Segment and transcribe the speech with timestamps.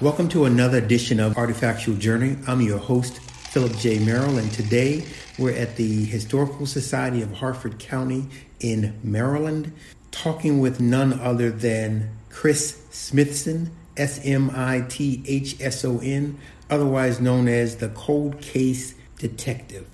[0.00, 2.38] Welcome to another edition of Artifactual Journey.
[2.46, 3.98] I'm your host, Philip J.
[3.98, 5.04] Merrill, and today
[5.38, 8.26] we're at the Historical Society of Harford County
[8.60, 9.74] in Maryland,
[10.10, 16.38] talking with none other than Chris Smithson, S M I T H S O N,
[16.70, 19.86] otherwise known as the Cold Case Detective.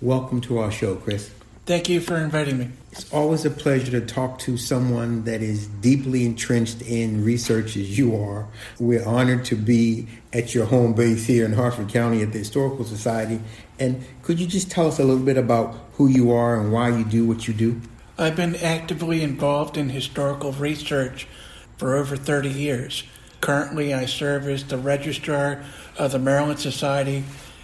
[0.00, 1.30] Welcome to our show, Chris.
[1.64, 2.70] Thank you for inviting me.
[2.90, 7.96] It's always a pleasure to talk to someone that is deeply entrenched in research as
[7.96, 8.48] you are.
[8.80, 12.84] We're honored to be at your home base here in Harford County at the Historical
[12.84, 13.40] Society.
[13.78, 16.88] And could you just tell us a little bit about who you are and why
[16.88, 17.80] you do what you do?
[18.18, 21.28] I've been actively involved in historical research
[21.76, 23.04] for over 30 years.
[23.40, 25.62] Currently, I serve as the registrar
[25.96, 27.22] of the Maryland Society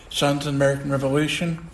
[0.09, 1.68] Sons of the American Revolution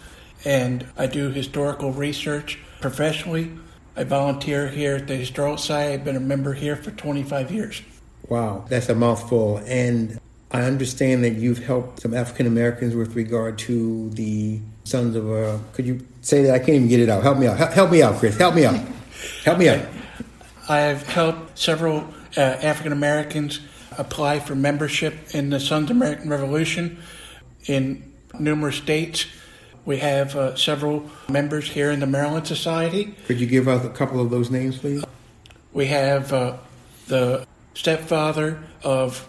[0.44, 3.50] and I do historical research professionally.
[3.96, 5.94] I volunteer here at the Historical Society.
[5.94, 7.82] I've been a member here for 25 years.
[8.28, 9.58] Wow, that's a mouthful.
[9.66, 15.30] And I understand that you've helped some African Americans with regard to the Sons of.
[15.30, 16.54] Uh, could you say that?
[16.54, 17.22] I can't even get it out.
[17.22, 17.72] Help me out.
[17.72, 18.36] Help me out, Chris.
[18.36, 18.78] Help me out.
[19.44, 19.86] Help me out.
[20.68, 22.06] I have helped several
[22.36, 23.60] uh, African Americans
[23.96, 27.02] apply for membership in the Sons of American Revolution
[27.66, 29.26] in numerous states.
[29.86, 33.14] We have uh, several members here in the Maryland Society.
[33.26, 35.04] Could you give us a couple of those names, please?
[35.72, 36.56] We have uh,
[37.08, 39.28] the stepfather of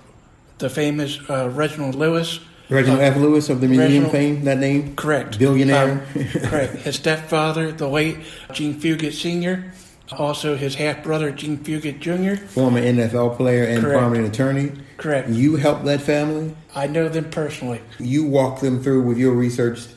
[0.60, 2.40] the famous uh, Reginald Lewis.
[2.70, 3.18] Reginald F.
[3.18, 4.96] Lewis of the Museum fame, that name?
[4.96, 5.38] Correct.
[5.38, 6.06] Billionaire?
[6.16, 6.76] Um, correct.
[6.78, 8.18] His stepfather, the late
[8.54, 9.72] Jean Fugett Sr.,
[10.14, 14.00] also his half brother, Jean Fugett Jr., former NFL player and Correct.
[14.00, 14.72] prominent attorney.
[14.98, 15.30] Correct.
[15.30, 16.56] You helped that family?
[16.74, 17.82] I know them personally.
[18.00, 19.88] You walked them through with your research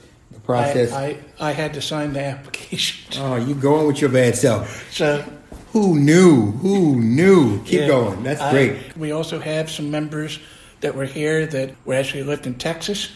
[0.48, 0.92] process?
[0.92, 2.96] I, I, I had to sign the application.
[3.20, 4.92] Oh, you going with your bad self.
[4.92, 5.24] So
[5.72, 6.52] Who knew?
[6.52, 7.62] Who knew?
[7.64, 8.22] Keep yeah, going.
[8.22, 8.96] That's I- great.
[8.96, 10.38] we also have some members
[10.80, 13.10] that were here that were actually lived in Texas.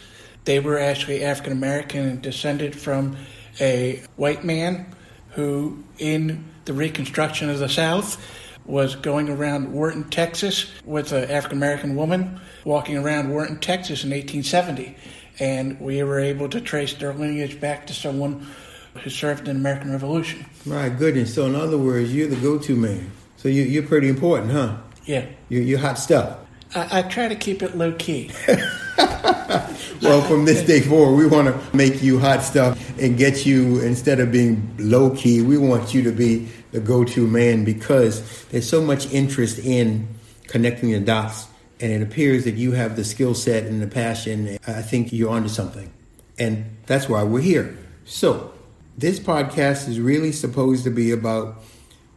[0.44, 3.16] They were actually African American and descended from
[3.60, 4.86] a white man
[5.30, 8.20] who, in the Reconstruction of the South,
[8.64, 14.10] was going around Wharton, Texas, with an African American woman walking around Wharton, Texas in
[14.10, 14.96] 1870.
[15.38, 18.46] And we were able to trace their lineage back to someone
[19.02, 20.44] who served in the American Revolution.
[20.66, 21.34] My goodness.
[21.34, 23.10] So, in other words, you're the go to man.
[23.36, 24.76] So, you, you're pretty important, huh?
[25.06, 25.26] Yeah.
[25.48, 26.38] You're, you're hot stuff.
[26.74, 28.30] I, I try to keep it low key.
[30.02, 33.80] Well, from this day forward, we want to make you hot stuff and get you,
[33.80, 38.44] instead of being low key, we want you to be the go to man because
[38.46, 40.08] there's so much interest in
[40.48, 41.46] connecting the dots.
[41.82, 44.56] And it appears that you have the skill set and the passion.
[44.66, 45.92] I think you're onto something.
[46.38, 47.76] And that's why we're here.
[48.04, 48.54] So,
[48.96, 51.60] this podcast is really supposed to be about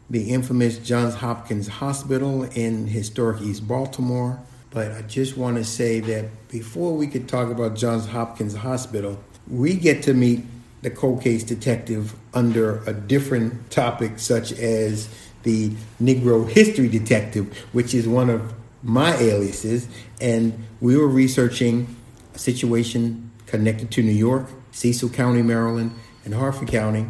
[0.08, 4.38] the infamous Johns Hopkins Hospital in historic East Baltimore.
[4.70, 9.18] But I just want to say that before we could talk about Johns Hopkins Hospital,
[9.48, 10.44] we get to meet
[10.82, 15.08] the cold case detective under a different topic, such as
[15.42, 19.88] the Negro history detective, which is one of my aliases.
[20.20, 21.96] And we were researching
[22.34, 25.92] a situation connected to New York, Cecil County, Maryland,
[26.24, 27.06] and Harford County.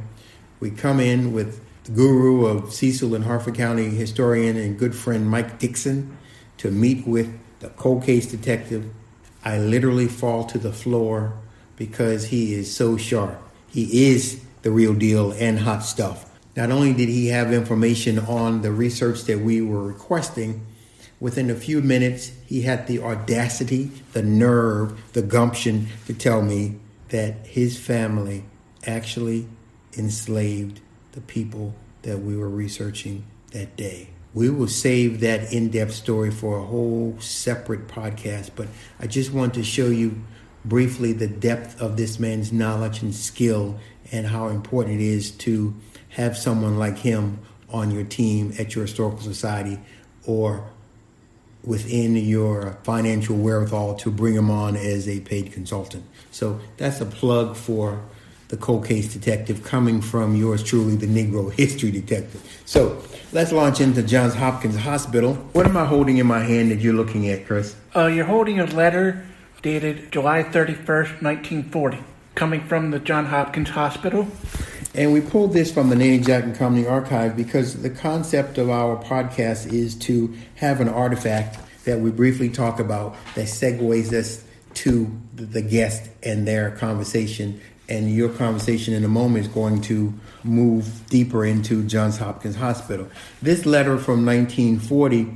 [0.60, 5.28] We come in with the guru of Cecil and Harford County historian and good friend
[5.28, 6.16] Mike Dixon
[6.59, 8.91] to meet with the cold case detective.
[9.44, 11.38] I literally fall to the floor
[11.76, 13.41] because he is so sharp.
[13.69, 16.31] He is the real deal and hot stuff.
[16.56, 20.66] Not only did he have information on the research that we were requesting,
[21.21, 26.77] within a few minutes, he had the audacity, the nerve, the gumption to tell me
[27.09, 28.44] that his family
[28.87, 29.47] actually
[29.97, 30.81] enslaved
[31.12, 34.10] the people that we were researching that day.
[34.34, 38.69] We will save that in depth story for a whole separate podcast, but
[39.00, 40.23] I just want to show you
[40.64, 43.79] briefly the depth of this man's knowledge and skill
[44.12, 45.75] and how important it is to
[46.11, 47.38] have someone like him
[47.70, 49.79] on your team at your historical society
[50.26, 50.70] or
[51.66, 56.04] within your financial wherewithal to bring him on as a paid consultant.
[56.30, 58.00] So that's a plug for
[58.48, 62.40] the cold case detective coming from yours truly, the Negro history detective.
[62.64, 63.02] So
[63.32, 65.34] let's launch into Johns Hopkins Hospital.
[65.52, 67.74] What am I holding in my hand that you're looking at, Chris?
[67.94, 69.26] Uh, you're holding a letter
[69.62, 71.98] dated July 31st, 1940,
[72.36, 74.28] coming from the Johns Hopkins Hospital.
[74.96, 78.70] And we pulled this from the Nanny Jack and Company archive because the concept of
[78.70, 84.43] our podcast is to have an artifact that we briefly talk about that segues us
[84.72, 87.60] to the guest and their conversation.
[87.90, 93.06] And your conversation in a moment is going to move deeper into Johns Hopkins Hospital.
[93.42, 95.28] This letter from 1940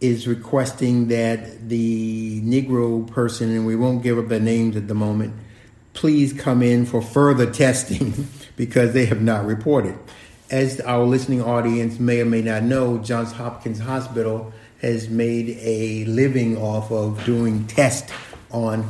[0.00, 4.94] is requesting that the Negro person, and we won't give up their names at the
[4.94, 5.34] moment,
[5.94, 9.98] please come in for further testing because they have not reported.
[10.50, 16.04] As our listening audience may or may not know, Johns Hopkins Hospital has made a
[16.04, 18.12] living off of doing tests
[18.50, 18.86] on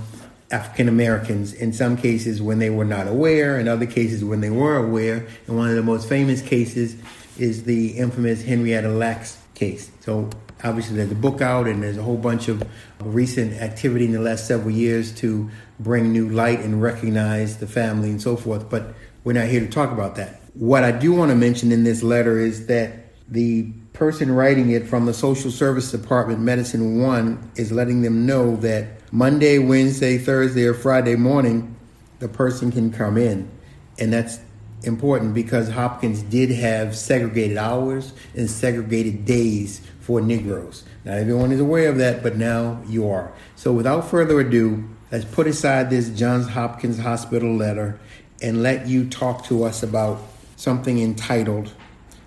[0.50, 4.50] African Americans, in some cases when they were not aware, in other cases when they
[4.50, 5.26] were aware.
[5.46, 6.96] And one of the most famous cases
[7.38, 9.90] is the infamous Henrietta Lacks case.
[10.00, 10.30] So
[10.64, 12.66] obviously there's a book out and there's a whole bunch of
[13.00, 18.08] recent activity in the last several years to bring new light and recognize the family
[18.08, 18.68] and so forth.
[18.70, 20.40] But we're not here to talk about that.
[20.54, 22.92] What I do want to mention in this letter is that
[23.28, 28.56] the person writing it from the Social Service Department, Medicine One, is letting them know
[28.56, 31.76] that Monday, Wednesday, Thursday, or Friday morning,
[32.18, 33.50] the person can come in.
[33.98, 34.38] And that's
[34.82, 40.84] important because Hopkins did have segregated hours and segregated days for Negroes.
[41.06, 43.32] Not everyone is aware of that, but now you are.
[43.56, 47.98] So without further ado, let's put aside this Johns Hopkins Hospital letter
[48.42, 50.20] and let you talk to us about
[50.56, 51.72] something entitled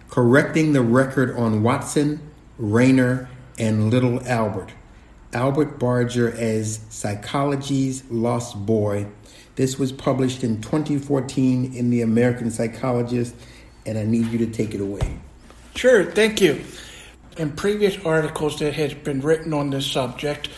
[0.09, 2.19] Correcting the Record on Watson,
[2.57, 3.29] Rayner,
[3.59, 4.71] and Little Albert.
[5.33, 9.05] Albert Barger as Psychology's Lost Boy.
[9.55, 13.35] This was published in 2014 in the American Psychologist,
[13.85, 15.19] and I need you to take it away.
[15.75, 16.63] Sure, thank you.
[17.37, 20.49] In previous articles that has been written on this subject,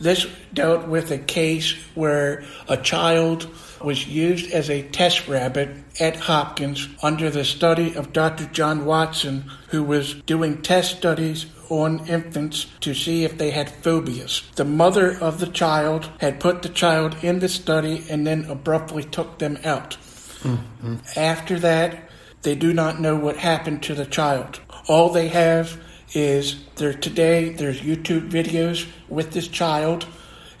[0.00, 3.48] this dealt with a case where a child
[3.82, 5.70] was used as a test rabbit
[6.00, 8.46] at Hopkins under the study of Dr.
[8.46, 14.42] John Watson, who was doing test studies on infants to see if they had phobias.
[14.56, 19.04] The mother of the child had put the child in the study and then abruptly
[19.04, 19.96] took them out.
[20.42, 20.96] Mm-hmm.
[21.16, 22.10] After that,
[22.42, 24.60] they do not know what happened to the child.
[24.86, 25.80] All they have
[26.14, 30.06] is there today there's YouTube videos with this child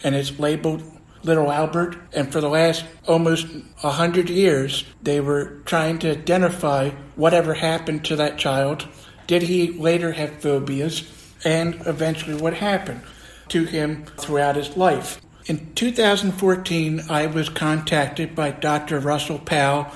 [0.02, 0.82] and it's labeled
[1.22, 3.46] little Albert and for the last almost
[3.82, 8.86] a hundred years they were trying to identify whatever happened to that child
[9.26, 11.10] did he later have phobias?
[11.44, 13.02] And eventually, what happened
[13.48, 15.20] to him throughout his life?
[15.46, 18.98] In 2014, I was contacted by Dr.
[18.98, 19.86] Russell Powell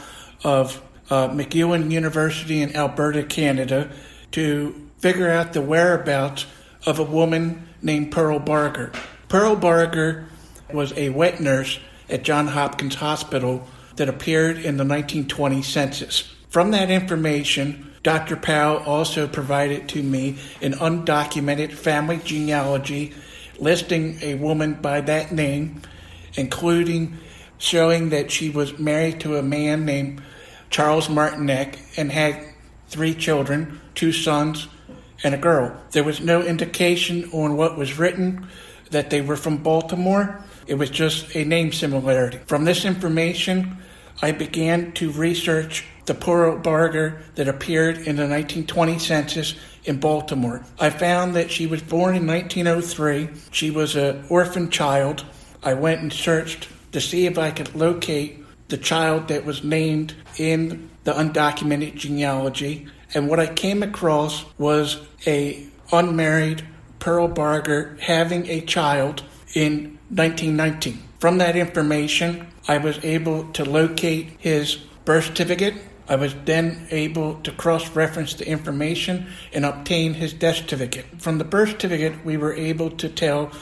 [0.45, 3.91] of uh, MacEwan University in Alberta, Canada,
[4.33, 6.47] to figure out the whereabouts
[6.87, 8.93] of a woman named Pearl Barger.
[9.29, 10.27] Pearl Barger
[10.73, 11.79] was a wet nurse
[12.09, 13.67] at Johns Hopkins Hospital
[13.97, 16.35] that appeared in the 1920 census.
[16.49, 18.37] From that information, Dr.
[18.37, 23.13] Powell also provided to me an undocumented family genealogy
[23.59, 25.83] listing a woman by that name,
[26.35, 27.19] including
[27.59, 30.23] showing that she was married to a man named
[30.71, 32.41] Charles Martinek and had
[32.89, 34.69] three children, two sons
[35.23, 35.77] and a girl.
[35.91, 38.47] There was no indication on what was written
[38.91, 40.43] that they were from Baltimore.
[40.67, 42.39] It was just a name similarity.
[42.47, 43.79] From this information,
[44.21, 49.55] I began to research the Pearl Barger that appeared in the 1920 census
[49.85, 50.65] in Baltimore.
[50.79, 53.29] I found that she was born in 1903.
[53.53, 55.25] She was an orphan child.
[55.63, 60.15] I went and searched to see if I could locate the child that was named
[60.37, 62.87] in the undocumented genealogy.
[63.15, 66.65] And what I came across was a unmarried
[66.99, 69.23] Pearl Barger having a child
[69.55, 71.03] in 1919.
[71.19, 75.75] From that information, I was able to locate his birth certificate
[76.09, 81.05] I was then able to cross reference the information and obtain his death certificate.
[81.19, 83.53] From the birth certificate, we were able to tell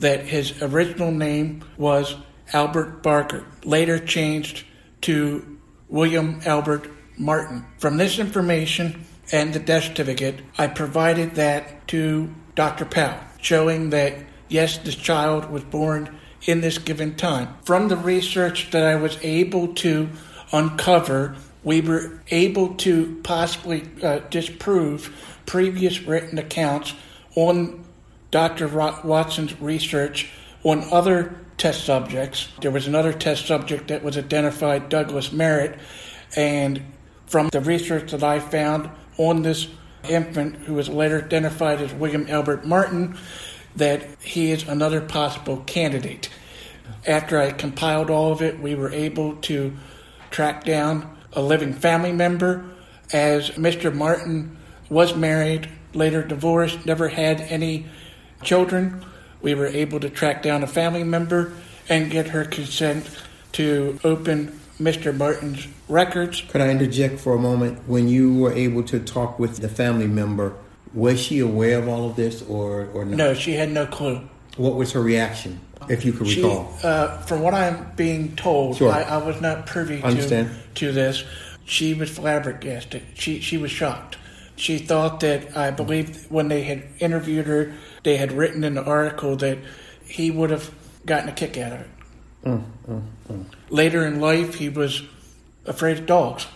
[0.00, 2.16] that his original name was
[2.52, 4.64] Albert Barger, later changed
[5.02, 7.64] to William Albert Martin.
[7.78, 12.84] From this information and the death certificate, I provided that to Dr.
[12.84, 14.14] Powell, showing that
[14.48, 17.56] yes, this child was born in this given time.
[17.64, 20.08] From the research that I was able to
[20.52, 26.94] uncover we were able to possibly uh, disprove previous written accounts
[27.36, 27.84] on
[28.30, 28.68] Dr.
[28.68, 30.30] Watson's research
[30.64, 32.48] on other test subjects.
[32.60, 35.78] There was another test subject that was identified, Douglas Merritte,
[36.34, 36.82] and
[37.32, 39.66] from the research that I found on this
[40.06, 43.16] infant, who was later identified as William Albert Martin,
[43.74, 46.28] that he is another possible candidate.
[47.06, 49.72] After I compiled all of it, we were able to
[50.30, 52.66] track down a living family member,
[53.14, 53.94] as Mr.
[53.94, 54.54] Martin
[54.90, 57.86] was married, later divorced, never had any
[58.42, 59.02] children.
[59.40, 61.54] We were able to track down a family member
[61.88, 63.08] and get her consent
[63.52, 65.16] to open Mr.
[65.16, 66.40] Martin's records.
[66.48, 67.86] Could I interject for a moment?
[67.88, 70.54] When you were able to talk with the family member,
[70.94, 73.16] Was she aware of all of this or, or not?
[73.16, 74.20] No, she had no clue.
[74.58, 75.58] What was her reaction,
[75.88, 76.70] if you could She, recall?
[76.82, 78.92] uh, from what I'm being told, Sure.
[78.92, 81.24] I, I was not privy to, to this.
[81.64, 83.02] She was flabbergasted.
[83.14, 84.18] She she was shocked.
[84.56, 87.72] She thought that I believe when they had interviewed her,
[88.02, 89.56] they had written in the article that
[90.04, 90.70] he would have
[91.06, 91.88] gotten a kick out of it.
[92.44, 92.64] Mm,
[93.70, 95.02] Later in life, he was
[95.66, 96.46] afraid of dogs.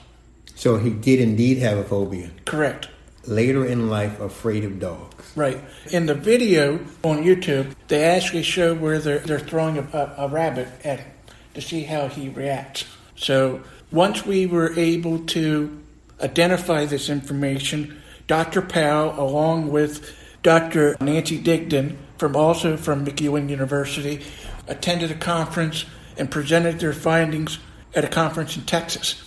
[0.55, 2.31] So he did indeed have a phobia.
[2.45, 2.89] Correct.
[3.27, 5.33] Later in life, afraid of dogs.
[5.35, 5.61] Right.
[5.91, 10.29] In the video on YouTube, they actually show where they're, they're throwing a, a, a
[10.29, 11.13] rabbit at him
[11.55, 12.85] to see how he reacts.
[13.17, 15.83] So once we were able to
[16.21, 18.63] identify this information, Dr.
[18.63, 20.97] Powell, along with Dr.
[21.01, 24.23] Nancy Digdon, from also from MacEwan University,
[24.69, 25.85] attended a conference
[26.17, 27.59] and presented their findings
[27.95, 29.23] at a conference in Texas.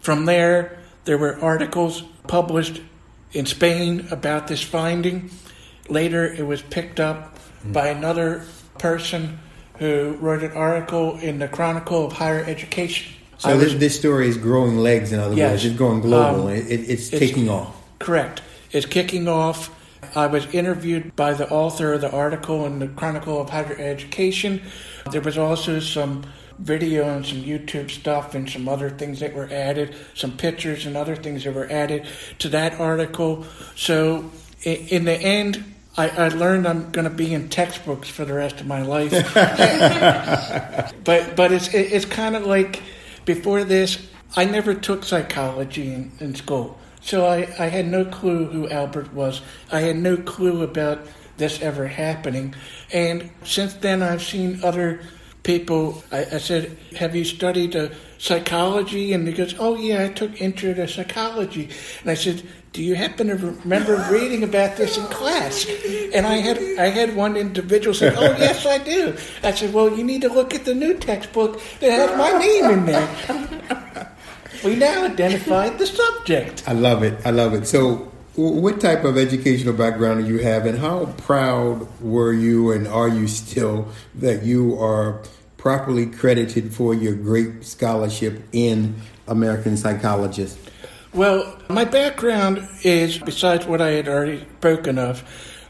[0.00, 2.80] From there, there were articles published
[3.32, 5.30] in Spain about this finding.
[5.88, 8.44] Later, it was picked up by another
[8.78, 9.38] person
[9.78, 13.12] who wrote an article in the Chronicle of Higher Education.
[13.38, 15.50] So was- this, this story is growing legs, in other Yes.
[15.52, 15.64] words.
[15.66, 16.46] It's going global.
[16.48, 17.74] Um, it, it- it's, it's- taking off.
[17.98, 18.42] Correct.
[18.72, 19.70] It's kicking off.
[20.14, 24.62] I was interviewed by the author of the article in the Chronicle of Higher Education.
[25.10, 26.24] There was also some
[26.58, 30.96] video and some YouTube stuff and some other things that were added, some pictures and
[30.96, 32.06] other things that were added
[32.38, 33.44] to that article.
[33.74, 34.30] So,
[34.62, 35.64] in the end,
[35.96, 39.12] I, I learned I'm going to be in textbooks for the rest of my life.
[41.04, 42.82] but but it's it's kind of like
[43.24, 48.46] before this, I never took psychology in, in school, so I, I had no clue
[48.46, 49.40] who Albert was.
[49.70, 52.54] I had no clue about this ever happening,
[52.92, 55.00] and since then I've seen other
[55.44, 56.02] people.
[56.10, 60.40] I, I said, "Have you studied uh, psychology?" And he goes, "Oh yeah, I took
[60.40, 61.70] intro to psychology."
[62.02, 62.42] And I said.
[62.72, 65.66] Do you happen to remember reading about this in class?
[66.12, 69.96] And I had I had one individual say, "Oh yes, I do." I said, "Well,
[69.96, 73.75] you need to look at the new textbook that has my name in there."
[74.66, 76.64] We now identified the subject.
[76.66, 77.24] I love it.
[77.24, 77.66] I love it.
[77.66, 82.86] So, what type of educational background do you have, and how proud were you, and
[82.86, 85.22] are you still, that you are
[85.56, 88.96] properly credited for your great scholarship in
[89.26, 90.58] American Psychologist?
[91.14, 95.24] Well, my background is, besides what I had already spoken of,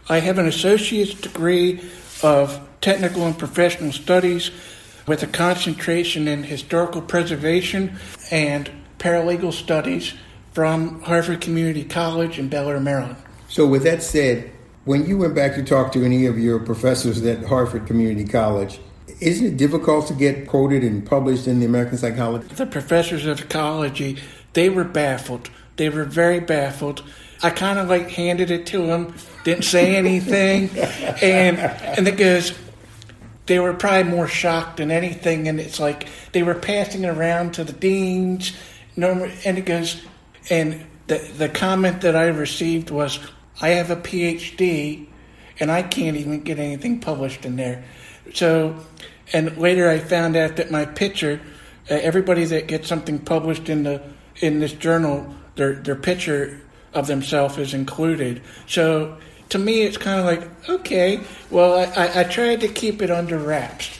[0.08, 1.88] I have an associate's degree
[2.22, 4.50] of technical and professional studies
[5.06, 7.96] with a concentration in historical preservation
[8.32, 10.14] and paralegal studies
[10.52, 13.16] from Harford Community College in Bel Air, Maryland.
[13.48, 14.50] So, with that said,
[14.84, 18.80] when you went back to talk to any of your professors at Harford Community College,
[19.20, 22.56] isn't it difficult to get quoted and published in the American Psychologist?
[22.56, 24.18] The professors of psychology,
[24.52, 25.50] they were baffled.
[25.76, 27.02] They were very baffled.
[27.42, 30.70] I kind of like handed it to them, didn't say anything,
[31.22, 32.56] and and goes.
[33.46, 37.54] They were probably more shocked than anything, and it's like they were passing it around
[37.54, 38.52] to the deans.
[38.96, 40.02] No, and it goes,
[40.50, 43.18] and the the comment that I received was,
[43.60, 45.06] "I have a PhD,
[45.60, 47.84] and I can't even get anything published in there."
[48.32, 48.76] So,
[49.32, 51.40] and later I found out that my picture,
[51.90, 54.02] uh, everybody that gets something published in the
[54.40, 56.60] in this journal, their their picture
[56.94, 58.40] of themselves is included.
[58.66, 59.18] So
[59.50, 63.10] to me, it's kind of like, okay, well, I, I, I tried to keep it
[63.10, 63.98] under wraps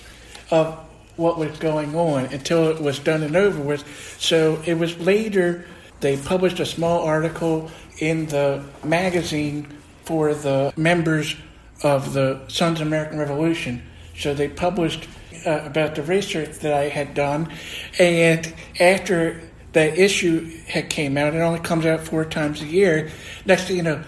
[0.50, 0.78] of
[1.16, 3.84] what was going on until it was done and over with.
[4.20, 5.66] So it was later
[6.00, 9.66] they published a small article in the magazine
[10.04, 11.36] for the members
[11.82, 13.82] of the Sons of American Revolution.
[14.18, 15.08] So they published
[15.46, 17.52] uh, about the research that I had done,
[17.98, 19.42] and after
[19.72, 23.10] that issue had came out, it only comes out four times a year.
[23.44, 24.02] Next thing you know,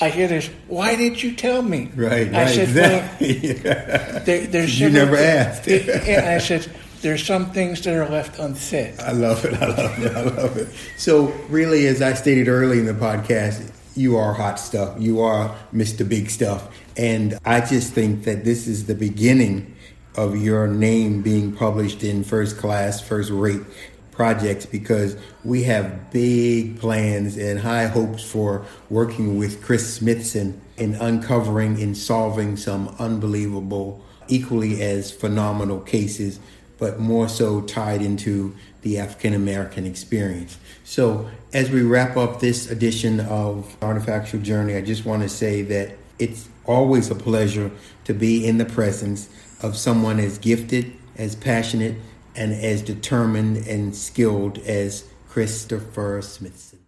[0.00, 0.48] I hear this.
[0.68, 1.90] Why did you tell me?
[1.94, 2.68] Right, I right, said,
[3.20, 3.60] exactly.
[3.62, 5.68] well, there, there's You never asked.
[5.68, 6.70] and I said,
[7.02, 8.98] there's some things that are left unsaid.
[9.00, 9.54] I love it.
[9.54, 10.16] I love it.
[10.16, 10.68] I love it.
[10.96, 14.96] So, really, as I stated early in the podcast, you are hot stuff.
[14.98, 16.08] You are Mr.
[16.08, 16.68] Big Stuff.
[16.96, 19.74] And I just think that this is the beginning
[20.16, 23.62] of your name being published in first class, first rate
[24.12, 30.94] projects because we have big plans and high hopes for working with Chris Smithson in
[30.94, 36.38] uncovering and solving some unbelievable, equally as phenomenal cases
[36.82, 40.58] but more so tied into the African American experience.
[40.82, 45.62] So, as we wrap up this edition of Artifactual Journey, I just want to say
[45.62, 47.70] that it's always a pleasure
[48.02, 49.28] to be in the presence
[49.62, 51.94] of someone as gifted, as passionate,
[52.34, 56.81] and as determined and skilled as Christopher Smithson.